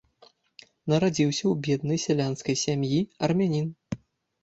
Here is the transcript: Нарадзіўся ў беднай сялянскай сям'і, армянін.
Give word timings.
Нарадзіўся 0.93 1.41
ў 1.51 1.67
беднай 1.69 2.01
сялянскай 2.07 2.61
сям'і, 2.65 2.99
армянін. 3.29 3.73